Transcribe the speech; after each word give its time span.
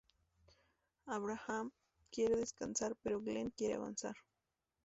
Abraham 1.05 1.69
quiere 2.11 2.35
descansar, 2.35 2.95
pero 3.03 3.21
Glenn 3.21 3.51
quiere 3.51 3.75
avanzar. 3.75 4.15